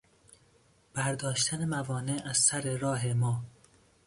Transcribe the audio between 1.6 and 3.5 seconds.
موانع از سر راه ما